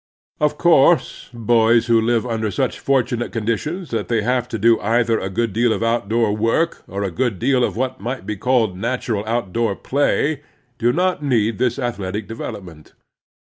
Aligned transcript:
Of 0.39 0.57
course 0.57 1.29
boys 1.31 1.85
who 1.85 2.01
live 2.01 2.25
under 2.25 2.49
such 2.49 2.79
fortunate 2.79 3.31
conditions 3.31 3.91
that 3.91 4.07
they 4.07 4.23
have 4.23 4.47
to 4.49 4.57
do 4.57 4.79
either 4.79 5.19
a 5.19 5.29
good 5.29 5.53
deal 5.53 5.71
of 5.71 5.83
outdoor 5.83 6.35
work 6.35 6.81
or 6.87 7.03
a 7.03 7.11
good 7.11 7.37
deal 7.37 7.63
of 7.63 7.77
what 7.77 7.99
might 8.01 8.25
be 8.25 8.35
called 8.35 8.75
natural 8.75 9.23
outdoor 9.27 9.75
play 9.75 10.41
do 10.79 10.91
not 10.91 11.21
need 11.21 11.59
this 11.59 11.77
ath 11.77 11.99
letic 11.99 12.25
development. 12.27 12.93